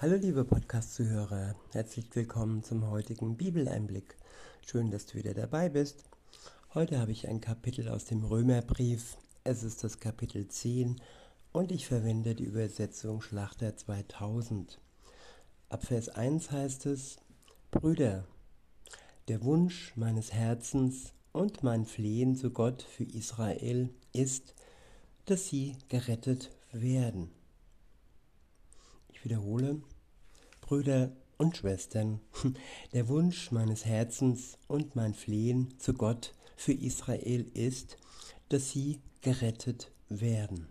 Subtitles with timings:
[0.00, 4.16] Hallo liebe Podcast-Zuhörer, herzlich willkommen zum heutigen Bibeleinblick.
[4.64, 6.04] Schön, dass du wieder dabei bist.
[6.72, 9.16] Heute habe ich ein Kapitel aus dem Römerbrief.
[9.42, 11.00] Es ist das Kapitel 10
[11.50, 14.78] und ich verwende die Übersetzung Schlachter 2000.
[15.68, 17.16] Ab Vers 1 heißt es,
[17.72, 18.24] Brüder,
[19.26, 24.54] der Wunsch meines Herzens und mein Flehen zu Gott für Israel ist,
[25.24, 27.32] dass sie gerettet werden.
[29.28, 29.82] Wiederhole,
[30.62, 32.20] Brüder und Schwestern,
[32.94, 37.98] der Wunsch meines Herzens und mein Flehen zu Gott für Israel ist,
[38.48, 40.66] dass sie gerettet werden.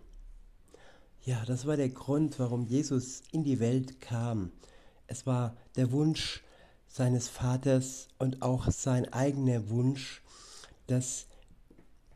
[1.24, 4.50] Ja, das war der Grund, warum Jesus in die Welt kam.
[5.06, 6.42] Es war der Wunsch
[6.88, 10.20] seines Vaters und auch sein eigener Wunsch,
[10.88, 11.28] dass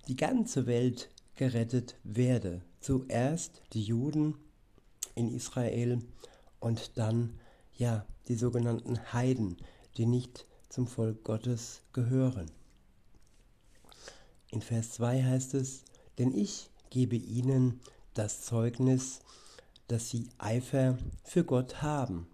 [0.08, 2.62] die ganze Welt gerettet werde.
[2.80, 4.34] Zuerst die Juden
[5.14, 6.00] in Israel
[6.62, 7.38] und dann
[7.74, 9.56] ja die sogenannten Heiden,
[9.96, 12.50] die nicht zum Volk Gottes gehören.
[14.48, 15.84] In Vers 2 heißt es,
[16.18, 17.80] denn ich gebe ihnen
[18.14, 19.20] das Zeugnis,
[19.88, 22.28] dass sie Eifer für Gott haben,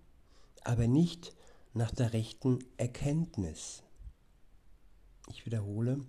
[0.63, 1.35] aber nicht
[1.73, 3.83] nach der rechten Erkenntnis.
[5.31, 6.01] Ich wiederhole,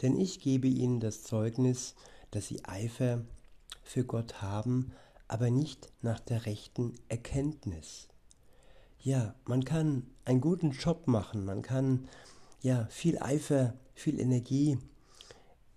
[0.00, 1.96] denn ich gebe ihnen das Zeugnis,
[2.30, 3.24] dass sie Eifer
[3.82, 4.92] für Gott haben,
[5.28, 8.08] aber nicht nach der rechten Erkenntnis.
[8.98, 12.08] Ja, man kann einen guten Job machen, man kann
[12.60, 14.78] ja viel Eifer, viel Energie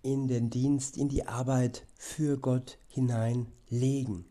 [0.02, 4.25] in den Dienst, in die Arbeit für Gott hineinlegen.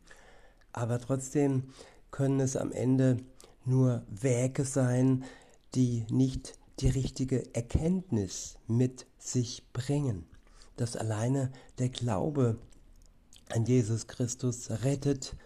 [0.72, 1.72] Aber trotzdem
[2.10, 3.18] können es am Ende
[3.64, 5.24] nur Werke sein,
[5.74, 10.26] die nicht die richtige Erkenntnis mit sich bringen.
[10.76, 12.58] Dass alleine der Glaube
[13.52, 15.36] an Jesus Christus rettet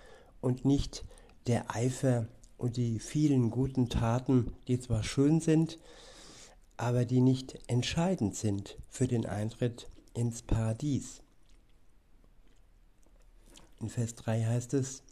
[0.41, 1.05] und nicht
[1.47, 2.27] der Eifer
[2.59, 5.79] und die vielen guten Taten, die zwar schön sind,
[6.77, 11.21] aber die nicht entscheidend sind für den Eintritt ins Paradies.
[13.81, 15.03] In Vers 3 heißt es,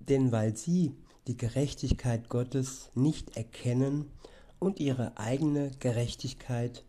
[0.00, 0.94] denn weil sie
[1.26, 4.10] die Gerechtigkeit Gottes nicht erkennen
[4.58, 6.84] und ihre eigene Gerechtigkeit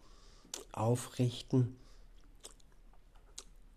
[0.72, 1.76] aufrichten,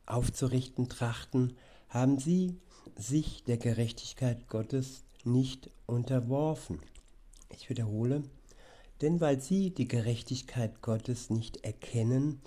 [0.06, 1.56] aufzurichten trachten,
[1.88, 2.56] haben sie
[2.96, 6.80] sich der Gerechtigkeit Gottes nicht unterworfen.
[7.50, 8.22] Ich wiederhole,
[9.02, 12.40] denn weil sie die Gerechtigkeit Gottes nicht erkennen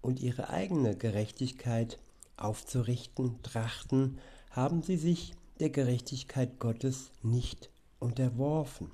[0.00, 1.98] und ihre eigene Gerechtigkeit
[2.36, 4.18] aufzurichten trachten,
[4.50, 8.90] haben sie sich der Gerechtigkeit Gottes nicht unterworfen.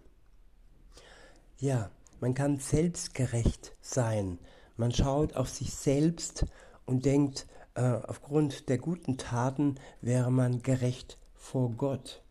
[1.58, 1.90] Ja,
[2.20, 4.38] man kann selbstgerecht sein.
[4.76, 6.46] Man schaut auf sich selbst
[6.86, 7.46] und denkt,
[7.80, 12.22] aufgrund der guten Taten wäre man gerecht vor Gott.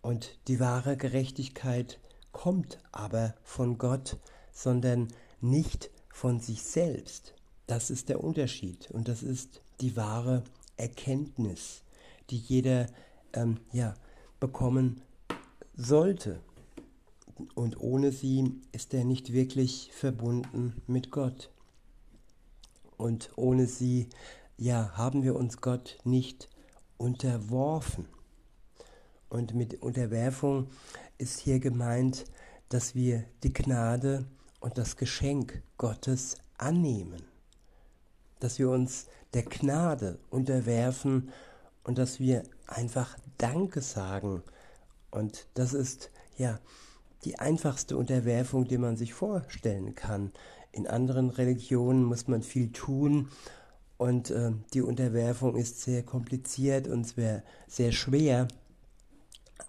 [0.00, 2.00] Und die wahre Gerechtigkeit
[2.32, 4.18] kommt aber von Gott,
[4.52, 5.08] sondern
[5.40, 7.34] nicht von sich selbst.
[7.66, 10.42] Das ist der Unterschied und das ist die wahre
[10.76, 11.82] Erkenntnis,
[12.30, 12.86] die jeder
[13.32, 13.94] ähm, ja,
[14.40, 15.02] bekommen
[15.74, 16.40] sollte.
[17.54, 21.50] Und ohne sie ist er nicht wirklich verbunden mit Gott.
[23.02, 24.10] Und ohne sie,
[24.56, 26.48] ja, haben wir uns Gott nicht
[26.98, 28.06] unterworfen.
[29.28, 30.68] Und mit Unterwerfung
[31.18, 32.26] ist hier gemeint,
[32.68, 34.24] dass wir die Gnade
[34.60, 37.24] und das Geschenk Gottes annehmen.
[38.38, 41.32] Dass wir uns der Gnade unterwerfen
[41.82, 44.44] und dass wir einfach Danke sagen.
[45.10, 46.60] Und das ist ja
[47.24, 50.30] die einfachste Unterwerfung, die man sich vorstellen kann.
[50.72, 53.28] In anderen Religionen muss man viel tun
[53.98, 58.48] und äh, die Unterwerfung ist sehr kompliziert und sehr, sehr schwer.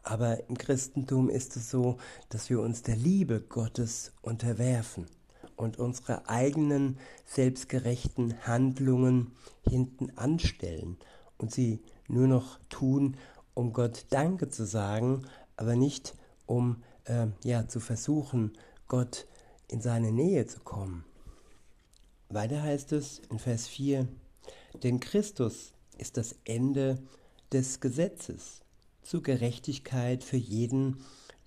[0.01, 1.97] Aber im Christentum ist es so,
[2.29, 5.05] dass wir uns der Liebe Gottes unterwerfen
[5.55, 9.31] und unsere eigenen selbstgerechten Handlungen
[9.69, 10.97] hinten anstellen
[11.37, 13.17] und sie nur noch tun,
[13.53, 15.25] um Gott Danke zu sagen,
[15.57, 18.53] aber nicht um äh, ja zu versuchen,
[18.87, 19.27] Gott
[19.73, 21.03] in seine Nähe zu kommen.
[22.29, 24.07] Weiter heißt es in Vers 4,
[24.83, 27.01] denn Christus ist das Ende
[27.51, 28.61] des Gesetzes
[29.01, 30.97] zur Gerechtigkeit für jeden,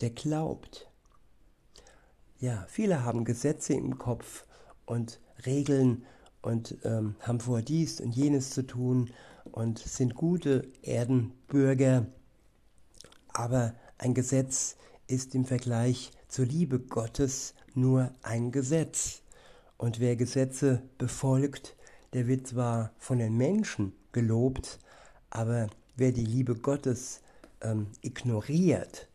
[0.00, 0.90] der glaubt.
[2.40, 4.44] Ja, viele haben Gesetze im Kopf
[4.86, 6.04] und Regeln
[6.42, 9.10] und ähm, haben vor dies und jenes zu tun
[9.52, 12.06] und sind gute Erdenbürger.
[13.28, 14.76] Aber ein Gesetz
[15.06, 19.22] ist im Vergleich zur Liebe Gottes nur ein Gesetz.
[19.76, 21.76] Und wer Gesetze befolgt,
[22.12, 24.78] der wird zwar von den Menschen gelobt,
[25.30, 27.20] aber wer die Liebe Gottes
[27.60, 29.08] ähm, ignoriert,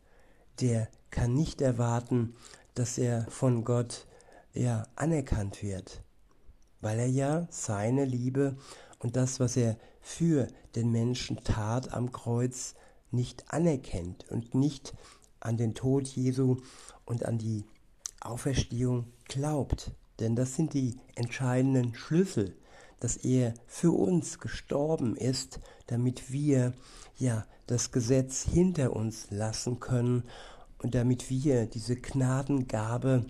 [0.59, 2.35] der kann nicht erwarten,
[2.75, 4.05] dass er von Gott
[4.53, 6.03] ja anerkannt wird,
[6.79, 8.55] weil er ja seine Liebe
[8.99, 12.75] und das, was er für den Menschen tat am Kreuz,
[13.11, 14.93] nicht anerkennt und nicht
[15.39, 16.57] an den Tod Jesu
[17.05, 17.65] und an die
[18.21, 19.91] Auferstehung glaubt.
[20.19, 22.55] Denn das sind die entscheidenden Schlüssel,
[22.99, 26.73] dass er für uns gestorben ist, damit wir
[27.17, 30.23] ja das Gesetz hinter uns lassen können
[30.77, 33.25] und damit wir diese Gnadengabe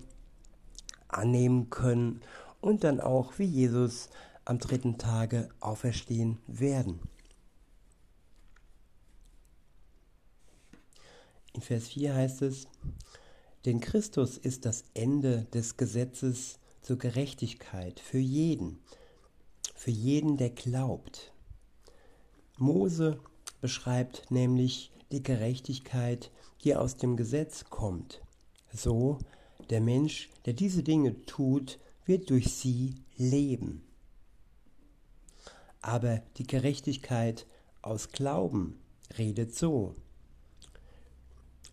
[1.08, 2.20] annehmen können
[2.60, 4.08] und dann auch wie Jesus
[4.44, 7.00] am dritten Tage auferstehen werden.
[11.54, 12.66] In Vers 4 heißt es,
[13.64, 18.80] denn Christus ist das Ende des Gesetzes zur Gerechtigkeit für jeden,
[19.74, 21.32] für jeden, der glaubt.
[22.58, 23.20] Mose
[23.60, 26.30] beschreibt nämlich die Gerechtigkeit,
[26.64, 28.22] die aus dem Gesetz kommt.
[28.72, 29.18] So,
[29.70, 33.84] der Mensch, der diese Dinge tut, wird durch sie leben.
[35.80, 37.46] Aber die Gerechtigkeit
[37.80, 38.78] aus Glauben
[39.18, 39.94] redet so.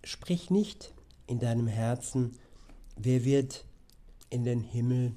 [0.04, 0.94] Sprich nicht
[1.30, 2.38] in deinem Herzen,
[2.98, 3.66] wer wird
[4.30, 5.14] in den Himmel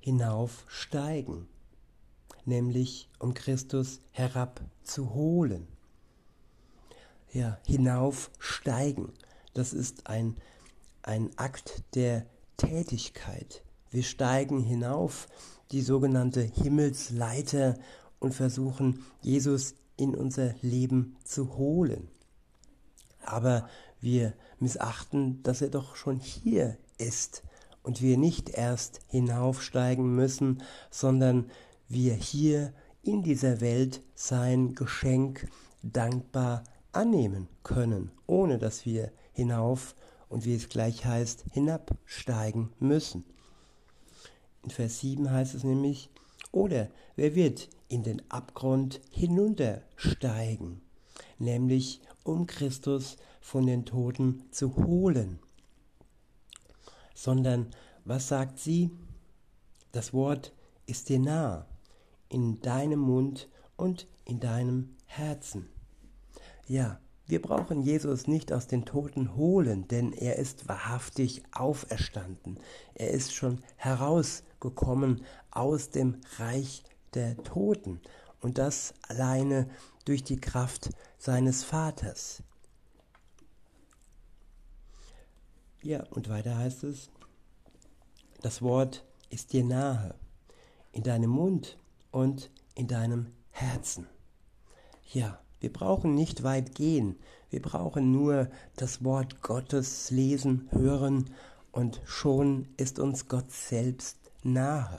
[0.00, 1.46] hinaufsteigen,
[2.44, 5.68] nämlich um Christus herabzuholen.
[7.32, 9.12] Ja, hinaufsteigen,
[9.52, 10.36] das ist ein,
[11.02, 12.24] ein Akt der
[12.56, 13.62] Tätigkeit.
[13.90, 15.28] Wir steigen hinauf,
[15.70, 17.76] die sogenannte Himmelsleiter,
[18.18, 22.08] und versuchen, Jesus in unser Leben zu holen.
[23.24, 23.68] Aber
[24.00, 27.42] wir missachten, dass er doch schon hier ist
[27.82, 31.50] und wir nicht erst hinaufsteigen müssen, sondern
[31.88, 32.72] wir hier
[33.02, 35.48] in dieser Welt sein Geschenk
[35.82, 39.94] dankbar annehmen können, ohne dass wir hinauf
[40.28, 43.24] und wie es gleich heißt, hinabsteigen müssen.
[44.64, 46.10] In Vers 7 heißt es nämlich,
[46.50, 50.80] oder wer wird in den Abgrund hinuntersteigen,
[51.38, 53.16] nämlich um Christus
[53.46, 55.38] von den Toten zu holen.
[57.14, 57.68] Sondern
[58.04, 58.90] was sagt sie?
[59.92, 60.52] Das Wort
[60.86, 61.64] ist dir nah,
[62.28, 65.68] in deinem Mund und in deinem Herzen.
[66.66, 72.58] Ja, wir brauchen Jesus nicht aus den Toten holen, denn er ist wahrhaftig auferstanden.
[72.94, 76.82] Er ist schon herausgekommen aus dem Reich
[77.14, 78.00] der Toten
[78.40, 79.68] und das alleine
[80.04, 82.42] durch die Kraft seines Vaters.
[85.86, 87.10] Ja, und weiter heißt es,
[88.42, 90.16] das Wort ist dir nahe,
[90.90, 91.78] in deinem Mund
[92.10, 94.08] und in deinem Herzen.
[95.12, 101.30] Ja, wir brauchen nicht weit gehen, wir brauchen nur das Wort Gottes lesen, hören
[101.70, 104.98] und schon ist uns Gott selbst nahe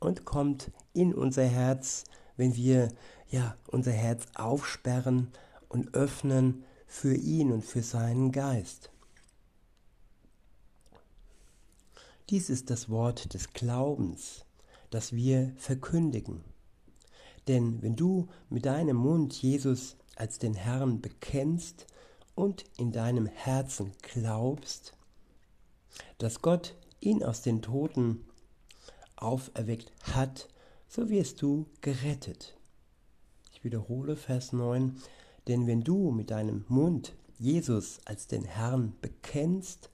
[0.00, 2.04] und kommt in unser Herz,
[2.38, 2.88] wenn wir
[3.28, 5.30] ja unser Herz aufsperren
[5.68, 8.90] und öffnen für ihn und für seinen Geist.
[12.30, 14.44] Dies ist das Wort des Glaubens,
[14.90, 16.42] das wir verkündigen.
[17.46, 21.86] Denn wenn du mit deinem Mund Jesus als den Herrn bekennst
[22.34, 24.94] und in deinem Herzen glaubst,
[26.18, 28.24] dass Gott ihn aus den Toten
[29.16, 30.48] auferweckt hat,
[30.88, 32.56] so wirst du gerettet.
[33.52, 34.96] Ich wiederhole Vers 9,
[35.48, 39.90] denn wenn du mit deinem Mund Jesus als den Herrn bekennst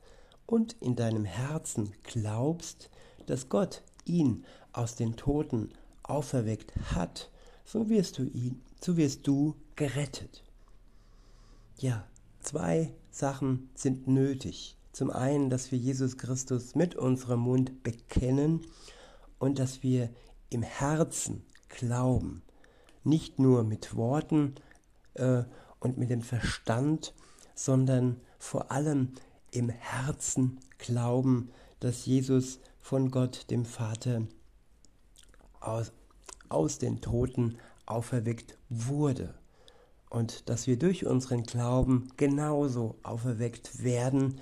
[0.47, 2.91] und in deinem Herzen glaubst,
[3.27, 5.71] dass Gott ihn aus den Toten
[6.03, 7.31] auferweckt hat,
[7.65, 10.43] so wirst du ihn, so wirst du gerettet.
[11.79, 12.07] Ja,
[12.41, 14.77] zwei Sachen sind nötig.
[14.93, 18.61] Zum einen, dass wir Jesus Christus mit unserem Mund bekennen
[19.39, 20.11] und dass wir
[20.51, 22.43] im Herzen glauben,
[23.03, 24.55] nicht nur mit Worten
[25.15, 25.45] äh,
[25.81, 27.15] und mit dem Verstand,
[27.55, 29.13] sondern vor allem
[29.51, 34.23] im Herzen glauben, dass Jesus von Gott, dem Vater,
[35.61, 35.93] aus,
[36.49, 39.35] aus den Toten auferweckt wurde.
[40.11, 44.41] Und dass wir durch unseren Glauben genauso auferweckt werden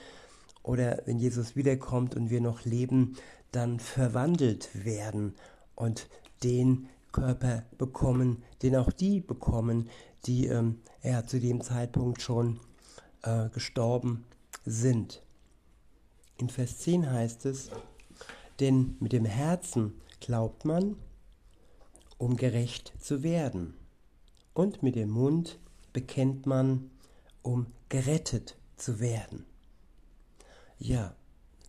[0.62, 3.17] oder wenn Jesus wiederkommt und wir noch leben,
[3.52, 5.35] dann verwandelt werden
[5.75, 6.09] und
[6.43, 9.88] den Körper bekommen, den auch die bekommen,
[10.26, 12.61] die ähm, ja, zu dem Zeitpunkt schon
[13.23, 14.25] äh, gestorben
[14.64, 15.23] sind.
[16.38, 17.71] In Vers 10 heißt es,
[18.61, 20.97] denn mit dem Herzen glaubt man,
[22.19, 23.75] um gerecht zu werden,
[24.54, 25.59] und mit dem Mund
[25.92, 26.90] bekennt man,
[27.42, 29.47] um gerettet zu werden.
[30.78, 31.14] Ja,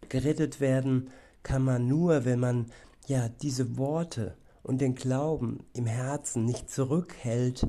[0.09, 1.09] gerettet werden
[1.43, 2.71] kann man nur, wenn man
[3.07, 7.67] ja diese Worte und den Glauben im Herzen nicht zurückhält,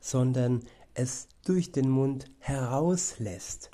[0.00, 3.70] sondern es durch den Mund herauslässt.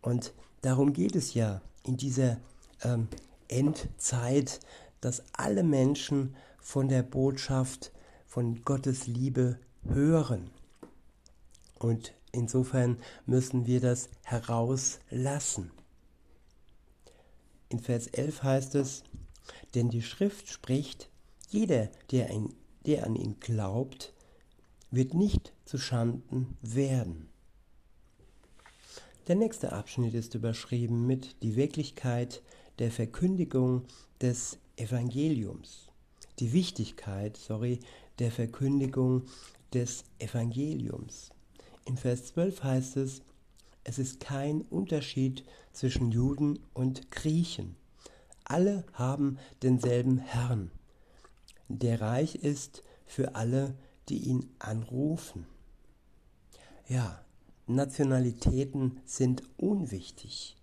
[0.00, 2.38] Und darum geht es ja in dieser
[2.82, 3.08] ähm,
[3.48, 4.60] Endzeit,
[5.00, 7.92] dass alle Menschen von der Botschaft
[8.26, 10.50] von Gottes Liebe hören.
[11.78, 15.70] Und insofern müssen wir das herauslassen.
[17.68, 19.04] In Vers 11 heißt es,
[19.74, 21.10] denn die Schrift spricht,
[21.48, 22.54] jeder, der, ein,
[22.86, 24.12] der an ihn glaubt,
[24.90, 27.28] wird nicht zu Schanden werden.
[29.26, 32.42] Der nächste Abschnitt ist überschrieben mit die Wirklichkeit
[32.78, 33.84] der Verkündigung
[34.20, 35.88] des Evangeliums.
[36.38, 37.80] Die Wichtigkeit, sorry,
[38.18, 39.24] der Verkündigung
[39.74, 41.30] des Evangeliums.
[41.84, 43.22] In Vers 12 heißt es,
[43.84, 47.76] es ist kein Unterschied zwischen Juden und Griechen.
[48.44, 50.70] Alle haben denselben Herrn,
[51.68, 53.74] der reich ist für alle,
[54.08, 55.46] die ihn anrufen.
[56.88, 57.20] Ja,
[57.66, 60.56] Nationalitäten sind unwichtig.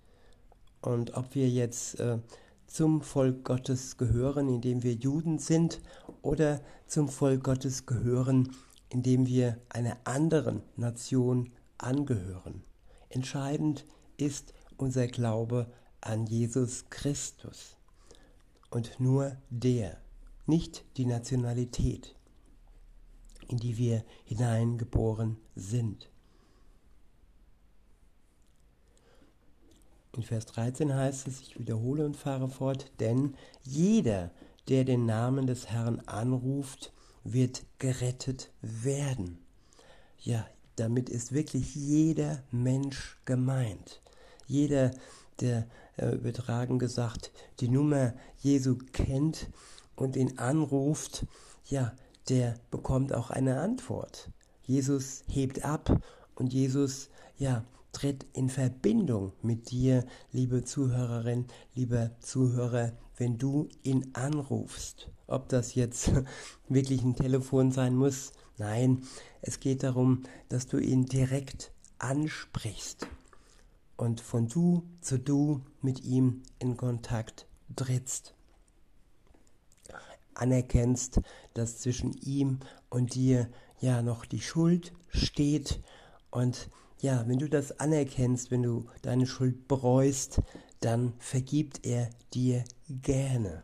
[0.81, 2.19] Und ob wir jetzt äh,
[2.67, 5.81] zum Volk Gottes gehören, indem wir Juden sind,
[6.21, 8.55] oder zum Volk Gottes gehören,
[8.89, 12.63] indem wir einer anderen Nation angehören.
[13.09, 13.85] Entscheidend
[14.17, 15.71] ist unser Glaube
[16.01, 17.77] an Jesus Christus.
[18.69, 19.97] Und nur der,
[20.45, 22.15] nicht die Nationalität,
[23.47, 26.09] in die wir hineingeboren sind.
[30.15, 34.31] In Vers 13 heißt es, ich wiederhole und fahre fort, denn jeder,
[34.69, 36.93] der den Namen des Herrn anruft,
[37.25, 39.39] wird gerettet werden.
[40.19, 40.47] Ja,
[40.77, 44.01] damit ist wirklich jeder Mensch gemeint.
[44.47, 44.91] Jeder,
[45.41, 49.49] der äh, übertragen gesagt die Nummer Jesu kennt
[49.95, 51.25] und ihn anruft,
[51.65, 51.93] ja,
[52.29, 54.29] der bekommt auch eine Antwort.
[54.63, 56.01] Jesus hebt ab
[56.35, 64.11] und Jesus, ja, tritt in Verbindung mit dir, liebe Zuhörerin, lieber Zuhörer, wenn du ihn
[64.13, 65.09] anrufst.
[65.27, 66.11] Ob das jetzt
[66.67, 69.03] wirklich ein Telefon sein muss, nein,
[69.41, 73.07] es geht darum, dass du ihn direkt ansprichst
[73.97, 78.35] und von du zu du mit ihm in Kontakt trittst.
[80.35, 81.21] Anerkennst,
[81.53, 83.49] dass zwischen ihm und dir
[83.79, 85.81] ja noch die Schuld steht
[86.29, 90.41] und ja, wenn du das anerkennst, wenn du deine Schuld bereust,
[90.79, 93.63] dann vergibt er dir gerne.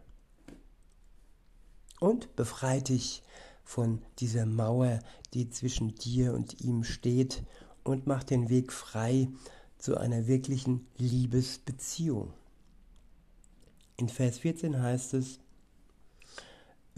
[2.00, 3.24] Und befreit dich
[3.64, 5.00] von dieser Mauer,
[5.34, 7.44] die zwischen dir und ihm steht,
[7.84, 9.28] und macht den Weg frei
[9.78, 12.34] zu einer wirklichen Liebesbeziehung.
[13.98, 15.41] In Vers 14 heißt es,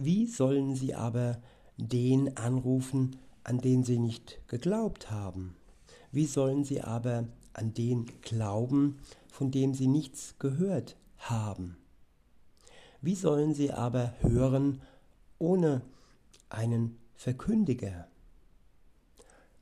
[0.06, 1.42] wie sollen sie aber
[1.78, 5.56] den anrufen, an den sie nicht geglaubt haben?
[6.12, 11.78] Wie sollen sie aber an den glauben, von dem sie nichts gehört haben?
[13.02, 14.82] Wie sollen sie aber hören
[15.40, 15.82] ohne
[16.50, 18.08] einen Verkündiger?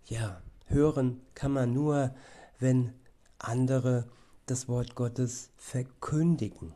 [0.05, 2.13] Ja, hören kann man nur,
[2.59, 2.93] wenn
[3.39, 4.07] andere
[4.45, 6.73] das Wort Gottes verkündigen.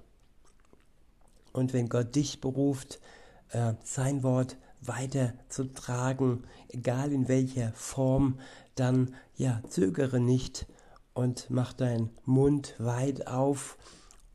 [1.54, 3.00] Und wenn Gott dich beruft,
[3.50, 8.40] äh, sein Wort weiterzutragen, egal in welcher Form,
[8.76, 10.68] dann ja, zögere nicht
[11.14, 13.78] und mach deinen Mund weit auf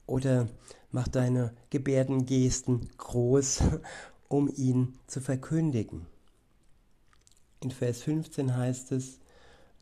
[0.06, 0.48] oder
[0.90, 3.62] mach deine Gebärdengesten groß,
[4.28, 6.06] um ihn zu verkündigen.
[7.62, 9.20] In Vers 15 heißt es,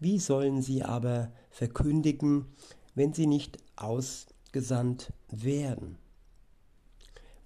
[0.01, 2.47] wie sollen sie aber verkündigen,
[2.95, 5.99] wenn sie nicht ausgesandt werden?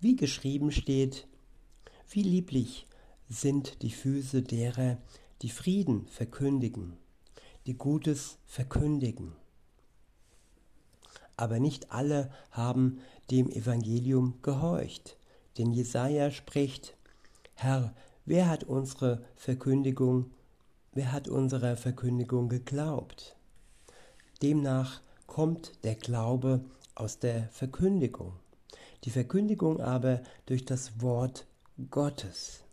[0.01, 1.29] Wie geschrieben steht,
[2.13, 2.87] wie lieblich
[3.31, 4.99] sind die Füße derer,
[5.41, 6.99] die Frieden verkündigen,
[7.67, 9.33] die Gutes verkündigen.
[11.39, 13.01] Aber nicht alle haben
[13.31, 15.17] dem Evangelium gehorcht,
[15.57, 16.97] denn Jesaja spricht:
[17.55, 17.95] Herr,
[18.27, 20.31] wer hat unsere Verkündigung,
[20.93, 23.37] wer hat unserer Verkündigung geglaubt?
[24.43, 26.63] Demnach kommt der Glaube
[26.95, 28.35] aus der Verkündigung,
[29.05, 31.47] die Verkündigung aber durch das Wort
[31.91, 32.65] Gottes.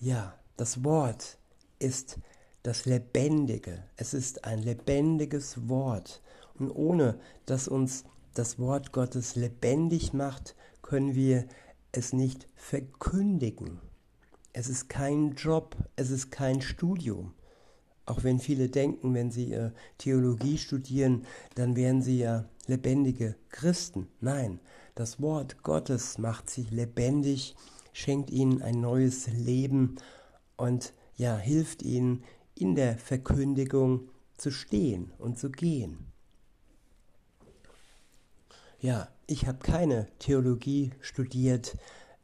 [0.00, 1.38] Ja, das Wort
[1.78, 2.18] ist
[2.62, 3.84] das Lebendige.
[3.96, 6.22] Es ist ein lebendiges Wort.
[6.54, 8.04] Und ohne dass uns
[8.34, 11.46] das Wort Gottes lebendig macht, können wir
[11.92, 13.80] es nicht verkündigen.
[14.52, 17.34] Es ist kein Job, es ist kein Studium,
[18.04, 24.08] Auch wenn viele denken, wenn sie äh, Theologie studieren, dann wären sie ja lebendige Christen.
[24.20, 24.60] Nein,
[24.94, 27.54] das Wort Gottes macht sie lebendig,
[27.92, 29.96] schenkt ihnen ein neues Leben
[30.56, 36.12] und ja, hilft ihnen in der Verkündigung zu stehen und zu gehen.
[38.80, 41.76] Ja, ich habe keine Theologie studiert.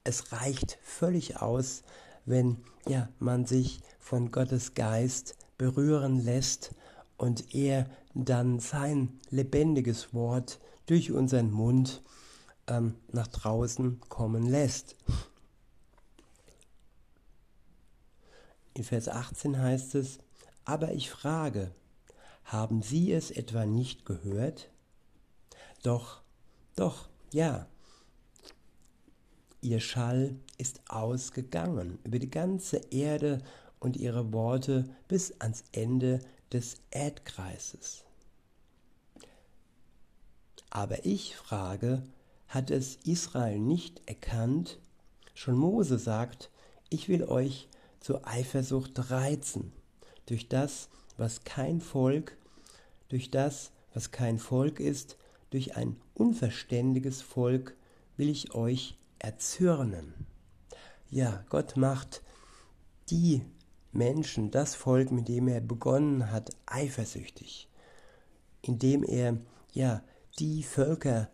[0.03, 1.85] Es reicht völlig aus,
[2.25, 6.75] wenn ja, man sich von Gottes Geist berühren lässt
[7.17, 12.03] und er dann sein lebendiges Wort durch unseren Mund
[12.67, 14.97] ähm, nach draußen kommen lässt.
[18.79, 20.21] In Vers 18 heißt es,
[20.65, 21.73] aber ich frage,
[22.45, 24.71] haben Sie es etwa nicht gehört?
[25.83, 26.23] Doch,
[26.77, 27.67] doch, ja.
[29.63, 33.43] Ihr Schall ist ausgegangen über die ganze Erde
[33.81, 36.21] und ihre Worte bis ans Ende
[36.53, 38.05] des Erdkreises.
[40.71, 42.05] Aber ich frage,
[42.47, 44.79] hat es Israel nicht erkannt?
[45.35, 46.53] Schon Mose sagt,
[46.91, 47.69] ich will euch
[48.01, 49.73] zur Eifersucht reizen,
[50.27, 52.37] durch das, was kein Volk,
[53.09, 55.17] durch das, was kein Volk ist,
[55.51, 57.77] durch ein unverständiges Volk
[58.17, 60.27] will ich euch erzürnen.
[61.11, 62.23] Ja, Gott macht
[63.11, 63.43] die
[63.93, 67.69] Menschen, das Volk, mit dem er begonnen hat, eifersüchtig,
[68.61, 69.39] indem er
[69.73, 70.03] ja
[70.39, 71.31] die Völker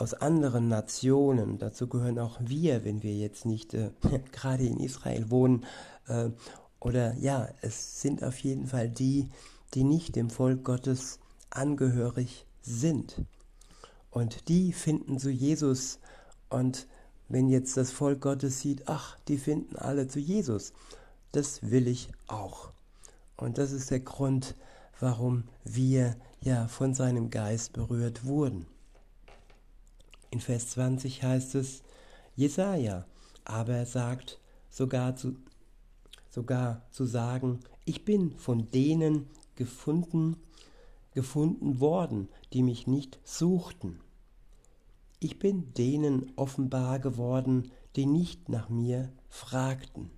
[0.00, 3.90] aus anderen Nationen, dazu gehören auch wir, wenn wir jetzt nicht äh,
[4.32, 5.66] gerade in Israel wohnen,
[6.08, 6.30] äh,
[6.80, 9.28] oder ja, es sind auf jeden Fall die,
[9.74, 11.18] die nicht dem Volk Gottes
[11.50, 13.20] angehörig sind.
[14.10, 15.98] Und die finden zu Jesus.
[16.48, 16.86] Und
[17.28, 20.72] wenn jetzt das Volk Gottes sieht, ach, die finden alle zu Jesus,
[21.32, 22.70] das will ich auch.
[23.36, 24.54] Und das ist der Grund,
[24.98, 28.66] warum wir ja von seinem Geist berührt wurden.
[30.30, 31.82] In Vers 20 heißt es,
[32.36, 33.04] Jesaja
[33.44, 34.38] aber sagt
[34.68, 35.36] sogar zu,
[36.28, 40.36] sogar zu sagen, ich bin von denen gefunden,
[41.14, 43.98] gefunden worden, die mich nicht suchten.
[45.18, 50.10] Ich bin denen offenbar geworden, die nicht nach mir fragten.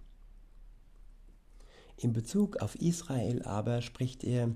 [1.96, 4.51] In Bezug auf Israel aber spricht er,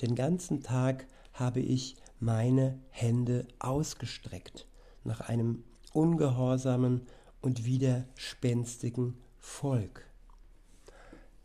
[0.00, 4.66] den ganzen Tag habe ich meine Hände ausgestreckt
[5.04, 7.06] nach einem ungehorsamen
[7.40, 10.06] und widerspenstigen Volk.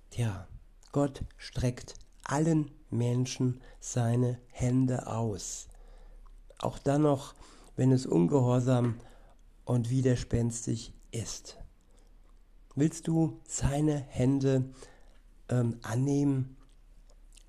[0.10, 0.48] Tja,
[0.92, 5.68] Gott streckt allen Menschen seine Hände aus.
[6.58, 7.36] Auch dann noch,
[7.76, 9.00] wenn es ungehorsam
[9.66, 11.58] und widerspenstig ist.
[12.76, 14.72] Willst du seine Hände
[15.50, 16.58] ähm, annehmen,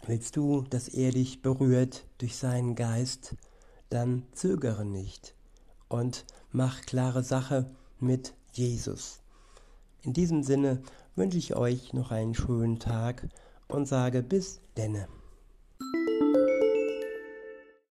[0.06, 3.36] willst du, dass er dich berührt durch seinen Geist,
[3.88, 5.34] dann zögere nicht
[5.90, 9.20] und mach klare Sache mit Jesus.
[10.02, 10.82] In diesem Sinne
[11.14, 13.28] wünsche ich euch noch einen schönen Tag
[13.68, 15.08] und sage bis denne.